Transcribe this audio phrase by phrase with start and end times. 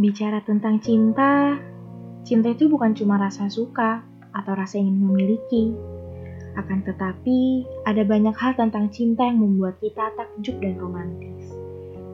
[0.00, 1.60] Bicara tentang cinta,
[2.24, 4.00] cinta itu bukan cuma rasa suka
[4.32, 5.76] atau rasa ingin memiliki.
[6.56, 11.52] Akan tetapi, ada banyak hal tentang cinta yang membuat kita takjub dan romantis.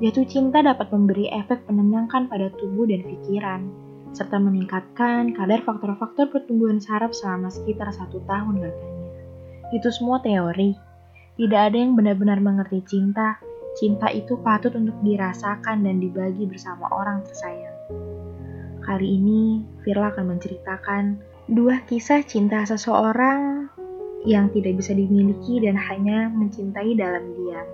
[0.03, 3.71] Jatuh cinta dapat memberi efek penenangkan pada tubuh dan pikiran,
[4.11, 9.07] serta meningkatkan kadar faktor-faktor pertumbuhan saraf selama sekitar satu tahun katanya.
[9.71, 10.75] Itu semua teori.
[11.39, 13.39] Tidak ada yang benar-benar mengerti cinta.
[13.79, 17.76] Cinta itu patut untuk dirasakan dan dibagi bersama orang tersayang.
[18.87, 21.05] Kali ini, Firla akan menceritakan
[21.51, 23.67] dua kisah cinta seseorang
[24.23, 27.69] yang tidak bisa dimiliki dan hanya mencintai dalam diam.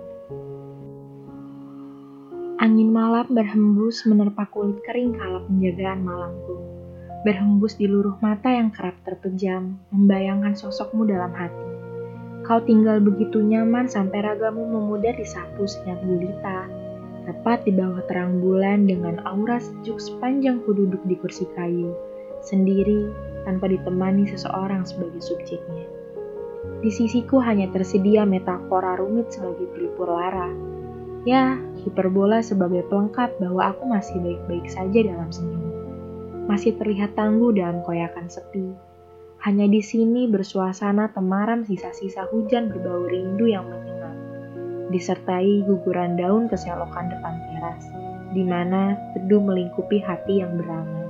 [2.57, 6.57] Angin malam berhembus menerpa kulit kering kalap penjagaan malamku.
[7.21, 11.69] Berhembus di luruh mata yang kerap terpejam, membayangkan sosokmu dalam hati.
[12.41, 16.82] Kau tinggal begitu nyaman sampai ragamu memudar disapu senyap gulita.
[17.23, 21.95] Tepat di bawah terang bulan dengan aura sejuk sepanjang ku duduk di kursi kayu,
[22.43, 23.07] sendiri
[23.47, 25.87] tanpa ditemani seseorang sebagai subjeknya.
[26.83, 30.51] Di sisiku hanya tersedia metafora rumit sebagai pelipur lara.
[31.23, 31.55] Ya,
[31.87, 35.71] hiperbola sebagai pelengkap bahwa aku masih baik-baik saja dalam senyum.
[36.51, 38.75] Masih terlihat tangguh dalam koyakan sepi,
[39.47, 44.02] hanya di sini bersuasana temaram sisa-sisa hujan berbau rindu yang menyengat,
[44.93, 47.89] disertai guguran daun keselokan depan teras,
[48.31, 51.09] di mana teduh melingkupi hati yang berangan.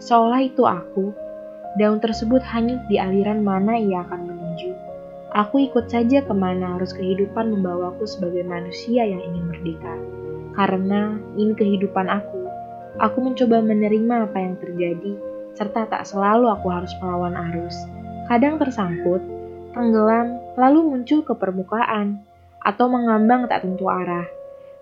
[0.00, 1.12] Seolah itu aku,
[1.76, 4.72] daun tersebut hanyut di aliran mana ia akan menuju.
[5.36, 9.94] Aku ikut saja ke mana harus kehidupan membawaku sebagai manusia yang ingin merdeka.
[10.56, 12.40] Karena ini kehidupan aku,
[13.02, 17.74] aku mencoba menerima apa yang terjadi serta tak selalu aku harus melawan arus.
[18.26, 19.22] Kadang tersangkut,
[19.74, 22.22] tenggelam, lalu muncul ke permukaan,
[22.64, 24.24] atau mengambang tak tentu arah.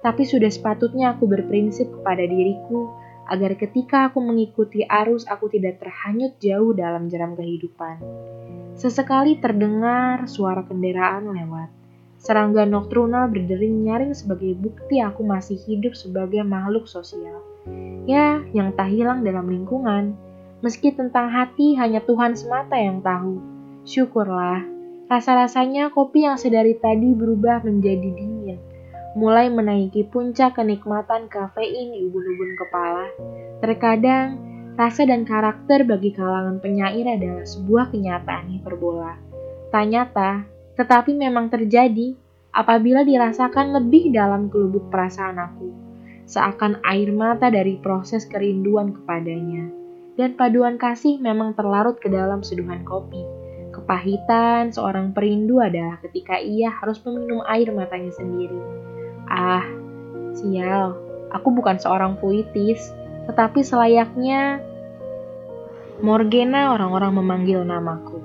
[0.03, 2.91] Tapi sudah sepatutnya aku berprinsip kepada diriku
[3.27, 7.99] agar ketika aku mengikuti arus aku tidak terhanyut jauh dalam jeram kehidupan.
[8.79, 11.71] Sesekali terdengar suara kendaraan lewat.
[12.23, 17.43] Serangga nokturnal berdering nyaring sebagai bukti aku masih hidup sebagai makhluk sosial.
[18.07, 20.15] Ya, yang tak hilang dalam lingkungan
[20.63, 23.43] Meski tentang hati hanya Tuhan semata yang tahu.
[23.83, 24.63] Syukurlah,
[25.13, 28.57] rasa-rasanya kopi yang sedari tadi berubah menjadi dingin.
[29.13, 33.13] Mulai menaiki puncak kenikmatan kafein di ubun-ubun kepala.
[33.61, 34.41] Terkadang,
[34.81, 39.21] rasa dan karakter bagi kalangan penyair adalah sebuah kenyataan hiperbola.
[39.69, 40.49] Tak
[40.81, 42.17] tetapi memang terjadi
[42.57, 45.69] apabila dirasakan lebih dalam kelubuk perasaan aku.
[46.25, 49.69] Seakan air mata dari proses kerinduan kepadanya
[50.17, 53.42] dan paduan kasih memang terlarut ke dalam seduhan kopi.
[53.93, 58.57] Kepahitan seorang perindu adalah ketika ia harus meminum air matanya sendiri.
[59.29, 59.69] Ah,
[60.33, 60.97] sial,
[61.29, 62.89] aku bukan seorang puitis,
[63.29, 64.65] tetapi selayaknya
[66.01, 68.17] Morgana orang-orang memanggil namaku.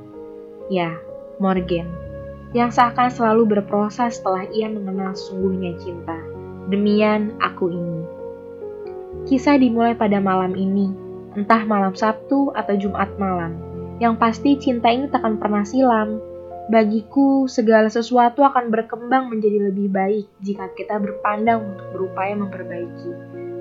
[0.71, 1.03] Ya,
[1.35, 1.91] Morgan,
[2.55, 6.15] yang seakan selalu berproses setelah ia mengenal sungguhnya cinta.
[6.71, 8.01] Demian aku ini.
[9.27, 10.95] Kisah dimulai pada malam ini,
[11.35, 13.66] entah malam Sabtu atau Jumat malam.
[13.97, 16.21] Yang pasti cinta ini takkan pernah silam.
[16.67, 23.11] Bagiku, segala sesuatu akan berkembang menjadi lebih baik jika kita berpandang untuk berupaya memperbaiki.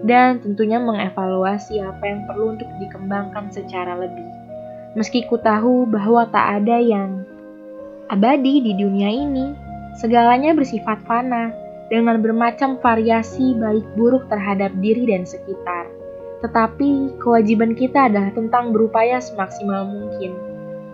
[0.05, 4.27] Dan tentunya mengevaluasi apa yang perlu untuk dikembangkan secara lebih.
[4.99, 7.25] Meski ku tahu bahwa tak ada yang
[8.13, 9.55] abadi di dunia ini,
[9.97, 11.55] segalanya bersifat fana
[11.89, 15.87] dengan bermacam variasi baik buruk terhadap diri dan sekitar.
[16.47, 20.31] Tetapi kewajiban kita adalah tentang berupaya semaksimal mungkin.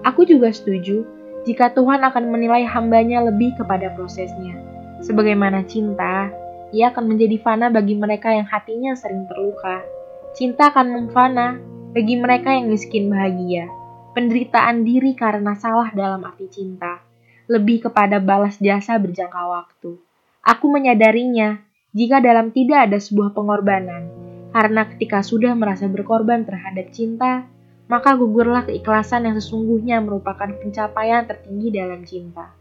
[0.00, 1.04] Aku juga setuju
[1.44, 4.56] jika Tuhan akan menilai hambanya lebih kepada prosesnya.
[5.04, 6.32] Sebagaimana cinta,
[6.72, 9.84] ia akan menjadi fana bagi mereka yang hatinya sering terluka.
[10.32, 11.60] Cinta akan memfana
[11.92, 13.68] bagi mereka yang miskin bahagia.
[14.16, 17.04] Penderitaan diri karena salah dalam arti cinta.
[17.44, 20.00] Lebih kepada balas jasa berjangka waktu.
[20.40, 21.60] Aku menyadarinya
[21.92, 24.21] jika dalam tidak ada sebuah pengorbanan,
[24.52, 27.48] karena ketika sudah merasa berkorban terhadap cinta,
[27.88, 32.52] maka gugurlah keikhlasan yang sesungguhnya merupakan pencapaian tertinggi dalam cinta.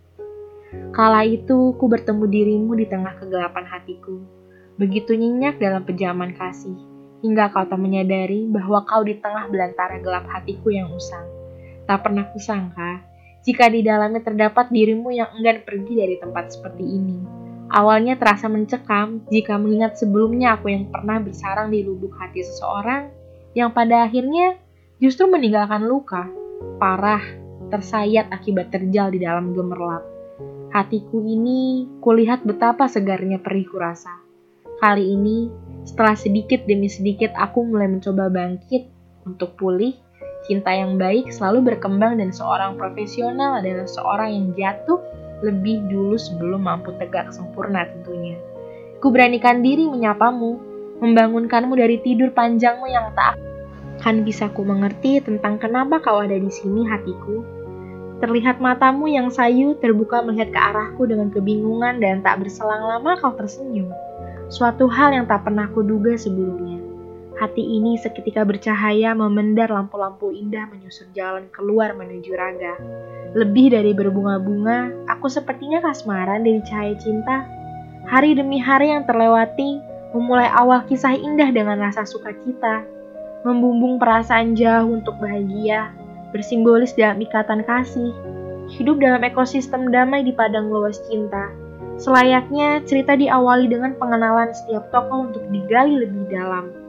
[0.95, 4.23] Kala itu, ku bertemu dirimu di tengah kegelapan hatiku.
[4.79, 6.79] Begitu nyenyak dalam pejaman kasih,
[7.19, 11.27] hingga kau tak menyadari bahwa kau di tengah belantara gelap hatiku yang usang.
[11.91, 13.03] Tak pernah kusangka,
[13.43, 17.40] jika di dalamnya terdapat dirimu yang enggan pergi dari tempat seperti ini.
[17.71, 23.07] Awalnya terasa mencekam jika mengingat sebelumnya aku yang pernah bersarang di lubuk hati seseorang
[23.55, 24.59] yang pada akhirnya
[24.99, 26.27] justru meninggalkan luka
[26.83, 27.23] parah
[27.71, 30.03] tersayat akibat terjal di dalam gemerlap.
[30.75, 34.19] Hatiku ini kulihat betapa segarnya perihku rasa.
[34.83, 35.37] Kali ini
[35.81, 38.85] Setelah sedikit demi sedikit aku mulai mencoba bangkit
[39.25, 39.97] untuk pulih,
[40.45, 45.01] cinta yang baik selalu berkembang dan seorang profesional adalah seorang yang jatuh
[45.41, 48.37] lebih dulu sebelum mampu tegak sempurna tentunya.
[49.01, 50.57] Ku beranikan diri menyapamu,
[51.01, 53.37] membangunkanmu dari tidur panjangmu yang tak
[54.01, 57.45] akan bisa ku mengerti tentang kenapa kau ada di sini hatiku.
[58.17, 63.37] Terlihat matamu yang sayu terbuka melihat ke arahku dengan kebingungan dan tak berselang lama kau
[63.37, 63.93] tersenyum.
[64.49, 66.80] Suatu hal yang tak pernah kuduga sebelumnya.
[67.41, 72.77] Hati ini seketika bercahaya memendar lampu-lampu indah menyusur jalan keluar menuju raga.
[73.33, 77.41] Lebih dari berbunga-bunga, aku sepertinya kasmaran dari cahaya cinta.
[78.05, 79.81] Hari demi hari yang terlewati,
[80.13, 82.85] memulai awal kisah indah dengan rasa sukacita,
[83.41, 85.89] membumbung perasaan jauh untuk bahagia,
[86.29, 88.13] bersimbolis dalam ikatan kasih,
[88.69, 91.49] hidup dalam ekosistem damai di padang luas cinta.
[91.97, 96.80] Selayaknya cerita diawali dengan pengenalan setiap tokoh untuk digali lebih dalam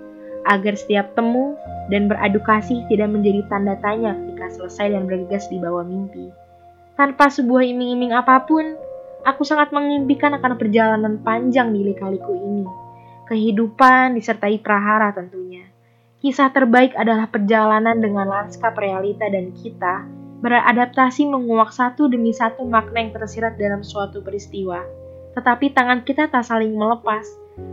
[0.47, 1.55] agar setiap temu
[1.91, 6.31] dan beradu kasih tidak menjadi tanda tanya ketika selesai dan bergegas di bawah mimpi.
[6.99, 8.77] Tanpa sebuah iming-iming apa pun,
[9.25, 12.67] aku sangat mengimpikan akan perjalanan panjang di lika-liku ini.
[13.27, 15.65] Kehidupan disertai prahara tentunya.
[16.23, 20.07] Kisah terbaik adalah perjalanan dengan lanskap realita dan kita
[20.43, 24.83] beradaptasi menguak satu demi satu makna yang tersirat dalam suatu peristiwa.
[25.35, 27.25] Tetapi tangan kita tak saling melepas.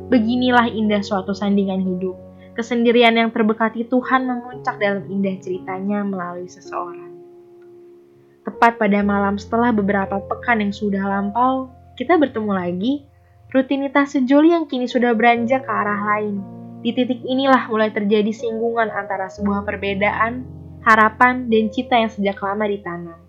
[0.09, 2.28] Beginilah indah suatu sandingan hidup
[2.59, 7.07] Kesendirian yang terbekati Tuhan memuncak dalam indah ceritanya melalui seseorang.
[8.43, 12.93] Tepat pada malam setelah beberapa pekan yang sudah lampau, kita bertemu lagi.
[13.55, 16.43] Rutinitas sejoli yang kini sudah beranjak ke arah lain.
[16.83, 20.43] Di titik inilah mulai terjadi singgungan antara sebuah perbedaan,
[20.83, 23.19] harapan, dan cita yang sejak lama ditanam.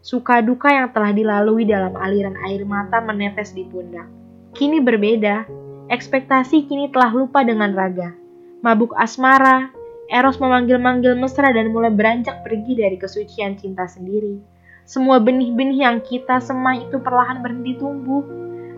[0.00, 4.08] Suka duka yang telah dilalui dalam aliran air mata menetes di pundak.
[4.56, 5.44] Kini berbeda,
[5.92, 8.24] ekspektasi kini telah lupa dengan raga
[8.66, 9.70] mabuk asmara,
[10.10, 14.42] Eros memanggil-manggil mesra dan mulai beranjak pergi dari kesucian cinta sendiri.
[14.86, 18.26] Semua benih-benih yang kita semai itu perlahan berhenti tumbuh.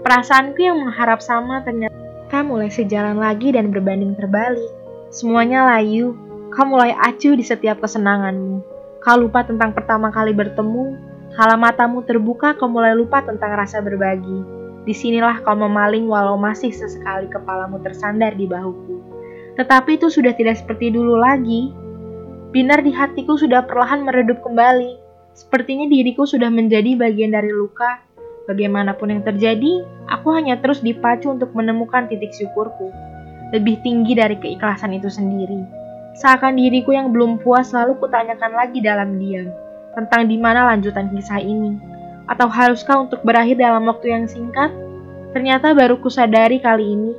[0.04, 4.72] Perasaanku yang mengharap sama ternyata mulai sejalan lagi dan berbanding terbalik.
[5.12, 6.16] Semuanya layu,
[6.52, 8.60] kau mulai acuh di setiap kesenanganmu.
[9.04, 10.96] Kau lupa tentang pertama kali bertemu,
[11.36, 14.44] kala matamu terbuka kau mulai lupa tentang rasa berbagi.
[14.88, 19.17] Di sinilah kau memaling walau masih sesekali kepalamu tersandar di bahuku.
[19.58, 21.74] Tetapi itu sudah tidak seperti dulu lagi.
[22.54, 24.94] Binar di hatiku sudah perlahan meredup kembali.
[25.34, 27.98] Sepertinya diriku sudah menjadi bagian dari luka.
[28.46, 32.88] Bagaimanapun yang terjadi, aku hanya terus dipacu untuk menemukan titik syukurku.
[33.52, 35.60] Lebih tinggi dari keikhlasan itu sendiri.
[36.16, 39.52] Seakan diriku yang belum puas selalu kutanyakan lagi dalam diam
[39.92, 41.76] tentang di mana lanjutan kisah ini.
[42.30, 44.70] Atau haruskah untuk berakhir dalam waktu yang singkat?
[45.34, 47.12] Ternyata baru kusadari kali ini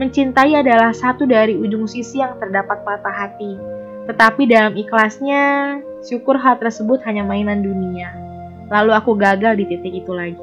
[0.00, 3.60] Mencintai adalah satu dari ujung sisi yang terdapat patah hati.
[4.08, 8.08] Tetapi dalam ikhlasnya, syukur hal tersebut hanya mainan dunia.
[8.72, 10.40] Lalu aku gagal di titik itu lagi.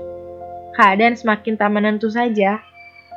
[0.78, 2.62] Keadaan semakin tak menentu saja.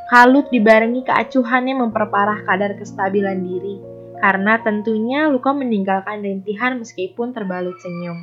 [0.09, 3.77] Kalut dibarengi keacuhannya memperparah kadar kestabilan diri.
[4.19, 8.19] Karena tentunya luka meninggalkan rintihan meskipun terbalut senyum.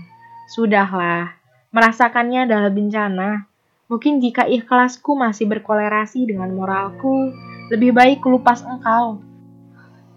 [0.50, 1.38] Sudahlah,
[1.70, 3.46] merasakannya adalah bencana.
[3.86, 7.34] Mungkin jika ikhlasku masih berkolerasi dengan moralku,
[7.70, 9.22] lebih baik lupas engkau.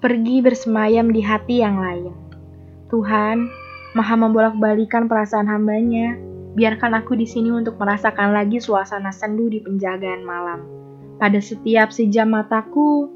[0.01, 2.17] Pergi bersemayam di hati yang lain.
[2.89, 3.45] Tuhan,
[3.93, 6.17] maha membolak-balikan perasaan hambanya.
[6.57, 10.65] Biarkan aku di sini untuk merasakan lagi suasana sendu di penjagaan malam.
[11.21, 13.13] Pada setiap sejam mataku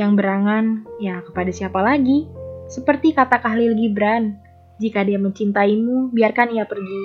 [0.00, 2.24] yang berangan, ya kepada siapa lagi?
[2.72, 4.40] Seperti kata Kahlil Gibran,
[4.80, 7.02] jika dia mencintaimu, biarkan ia pergi.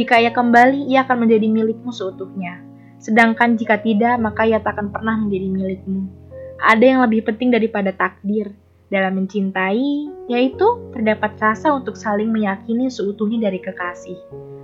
[0.00, 2.64] Jika ia kembali, ia akan menjadi milikmu seutuhnya.
[2.96, 6.21] Sedangkan jika tidak, maka ia tak akan pernah menjadi milikmu
[6.62, 8.54] ada yang lebih penting daripada takdir
[8.86, 14.14] dalam mencintai, yaitu terdapat rasa untuk saling meyakini seutuhnya dari kekasih.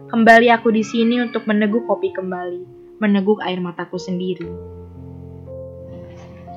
[0.06, 2.62] Kembali aku di sini untuk meneguk kopi kembali,
[3.02, 4.46] meneguk air mataku sendiri.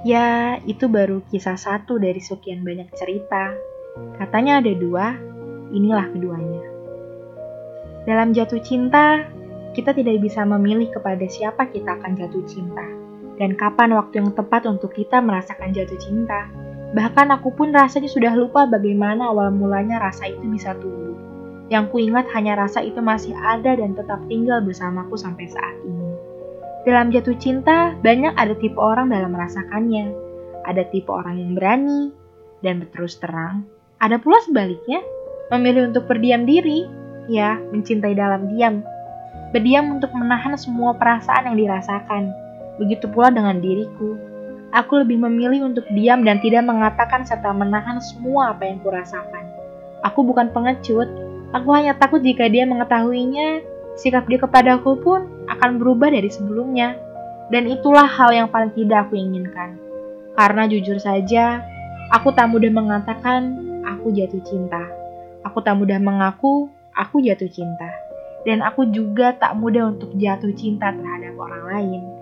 [0.06, 3.54] Ya, itu baru kisah satu dari sekian banyak cerita.
[4.22, 5.18] Katanya ada dua,
[5.74, 6.64] inilah keduanya.
[8.06, 9.26] Dalam jatuh cinta,
[9.74, 13.01] kita tidak bisa memilih kepada siapa kita akan jatuh cinta
[13.42, 16.46] dan kapan waktu yang tepat untuk kita merasakan jatuh cinta.
[16.94, 21.18] Bahkan aku pun rasanya sudah lupa bagaimana awal mulanya rasa itu bisa tumbuh.
[21.74, 26.14] Yang kuingat hanya rasa itu masih ada dan tetap tinggal bersamaku sampai saat ini.
[26.86, 30.14] Dalam jatuh cinta, banyak ada tipe orang dalam merasakannya.
[30.68, 32.14] Ada tipe orang yang berani
[32.62, 33.66] dan berterus terang.
[33.98, 35.02] Ada pula sebaliknya,
[35.50, 36.86] memilih untuk berdiam diri,
[37.26, 38.86] ya, mencintai dalam diam.
[39.56, 42.34] Berdiam untuk menahan semua perasaan yang dirasakan,
[42.82, 44.18] Begitu pula dengan diriku.
[44.72, 49.44] aku lebih memilih untuk diam dan tidak mengatakan serta menahan semua apa yang kurasakan.
[50.08, 51.12] Aku bukan pengecut,
[51.52, 53.60] aku hanya takut jika dia mengetahuinya,
[54.00, 56.96] sikap dia kepadaku pun akan berubah dari sebelumnya.
[57.52, 59.76] Dan itulah hal yang paling tidak aku inginkan.
[60.40, 61.60] Karena jujur saja,
[62.16, 64.88] aku tak mudah mengatakan aku jatuh cinta.
[65.44, 67.92] Aku tak mudah mengaku aku jatuh cinta.
[68.48, 72.21] Dan aku juga tak mudah untuk jatuh cinta terhadap orang lain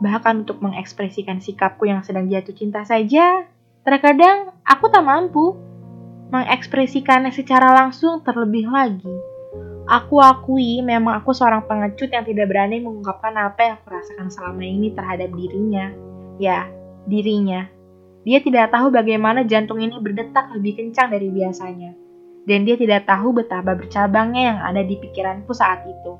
[0.00, 3.44] bahkan untuk mengekspresikan sikapku yang sedang jatuh cinta saja,
[3.84, 5.54] terkadang aku tak mampu
[6.32, 9.12] mengekspresikannya secara langsung terlebih lagi.
[9.90, 14.62] Aku akui memang aku seorang pengecut yang tidak berani mengungkapkan apa yang aku rasakan selama
[14.62, 15.90] ini terhadap dirinya.
[16.38, 16.70] Ya,
[17.10, 17.66] dirinya.
[18.22, 21.90] Dia tidak tahu bagaimana jantung ini berdetak lebih kencang dari biasanya.
[22.46, 26.16] Dan dia tidak tahu betapa bercabangnya yang ada di pikiranku saat itu.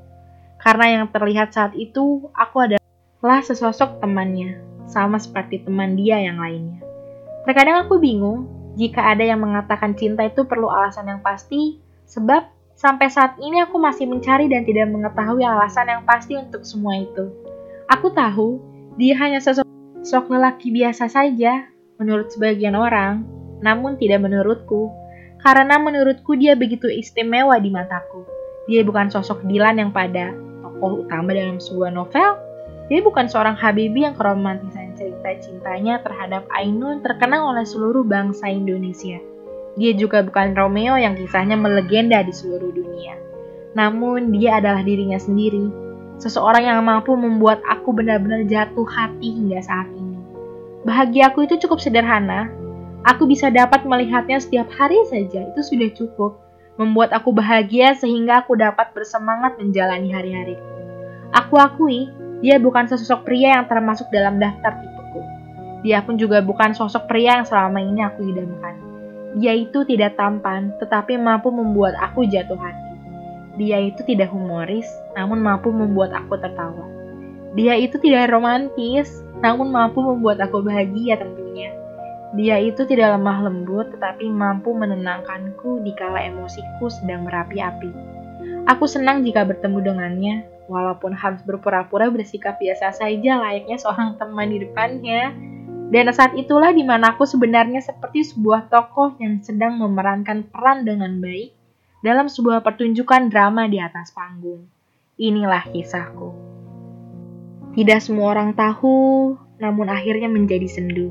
[0.61, 2.80] Karena yang terlihat saat itu, aku adalah
[3.21, 6.81] lah sesosok temannya, sama seperti teman dia yang lainnya.
[7.45, 8.49] Terkadang aku bingung
[8.81, 12.49] jika ada yang mengatakan cinta itu perlu alasan yang pasti, sebab
[12.81, 17.29] sampai saat ini aku masih mencari dan tidak mengetahui alasan yang pasti untuk semua itu.
[17.93, 18.57] Aku tahu
[18.97, 21.69] dia hanya sesosok lelaki biasa saja,
[22.01, 23.29] menurut sebagian orang,
[23.61, 24.89] namun tidak menurutku.
[25.41, 28.25] Karena menurutku dia begitu istimewa di mataku.
[28.69, 32.50] Dia bukan sosok Dilan yang pada tokoh utama dalam sebuah novel,
[32.91, 39.23] dia bukan seorang Habibi yang keromantisan cerita cintanya terhadap Ainun terkenang oleh seluruh bangsa Indonesia.
[39.79, 43.15] Dia juga bukan Romeo yang kisahnya melegenda di seluruh dunia.
[43.79, 45.71] Namun dia adalah dirinya sendiri,
[46.19, 50.19] seseorang yang mampu membuat aku benar-benar jatuh hati hingga saat ini.
[50.83, 52.51] Bahagiaku itu cukup sederhana.
[53.07, 56.43] Aku bisa dapat melihatnya setiap hari saja, itu sudah cukup.
[56.75, 60.67] Membuat aku bahagia sehingga aku dapat bersemangat menjalani hari-hariku.
[61.31, 65.21] Aku akui, dia bukan sesosok pria yang termasuk dalam daftar tipeku.
[65.85, 68.77] Dia pun juga bukan sosok pria yang selama ini aku idamkan.
[69.37, 72.91] Dia itu tidak tampan, tetapi mampu membuat aku jatuh hati.
[73.61, 76.89] Dia itu tidak humoris, namun mampu membuat aku tertawa.
[77.55, 81.71] Dia itu tidak romantis, namun mampu membuat aku bahagia tentunya.
[82.39, 88.20] Dia itu tidak lemah lembut, tetapi mampu menenangkanku di kala emosiku sedang berapi-api.
[88.69, 90.35] Aku senang jika bertemu dengannya,
[90.71, 95.35] walaupun harus berpura-pura bersikap biasa saja layaknya seorang teman di depannya.
[95.91, 101.19] Dan saat itulah di mana aku sebenarnya seperti sebuah tokoh yang sedang memerankan peran dengan
[101.19, 101.51] baik
[102.07, 104.71] dalam sebuah pertunjukan drama di atas panggung.
[105.19, 106.31] Inilah kisahku.
[107.75, 111.11] Tidak semua orang tahu, namun akhirnya menjadi sendu.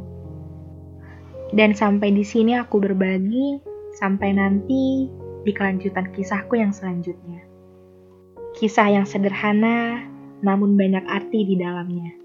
[1.51, 3.59] Dan sampai di sini aku berbagi,
[3.99, 5.11] sampai nanti
[5.47, 7.47] di kelanjutan kisahku yang selanjutnya.
[8.59, 10.03] Kisah yang sederhana,
[10.43, 12.18] namun banyak arti di dalamnya.